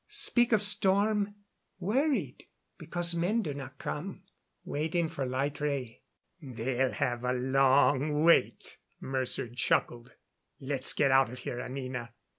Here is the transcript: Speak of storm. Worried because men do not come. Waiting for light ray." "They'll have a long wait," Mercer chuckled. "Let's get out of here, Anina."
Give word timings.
Speak 0.09 0.51
of 0.51 0.63
storm. 0.63 1.35
Worried 1.77 2.47
because 2.79 3.13
men 3.13 3.43
do 3.43 3.53
not 3.53 3.77
come. 3.77 4.23
Waiting 4.65 5.09
for 5.09 5.27
light 5.27 5.61
ray." 5.61 6.01
"They'll 6.41 6.93
have 6.93 7.23
a 7.23 7.33
long 7.33 8.23
wait," 8.23 8.79
Mercer 8.99 9.47
chuckled. 9.49 10.13
"Let's 10.59 10.93
get 10.93 11.11
out 11.11 11.31
of 11.31 11.37
here, 11.37 11.61
Anina." 11.61 12.13